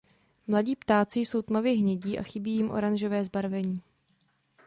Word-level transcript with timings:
Mladí 0.47 0.75
ptáci 0.75 1.19
jsou 1.19 1.41
tmavě 1.41 1.77
hnědí 1.77 2.19
a 2.19 2.23
chybí 2.23 2.51
jim 2.51 2.71
oranžové 2.71 3.23
zbarvení. 3.25 3.81